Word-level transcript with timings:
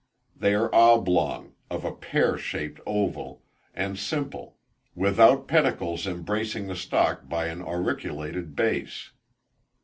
They 0.35 0.55
are 0.55 0.73
oblong, 0.73 1.51
of 1.69 1.85
a 1.85 1.95
spear 1.95 2.35
shaped 2.35 2.79
oval, 2.87 3.43
and 3.71 3.99
simple; 3.99 4.57
without 4.95 5.47
pedicles 5.47 6.07
embracing 6.07 6.65
the 6.65 6.75
stalk 6.75 7.29
by 7.29 7.45
an 7.49 7.61
auriculated 7.61 8.55
base. 8.55 9.11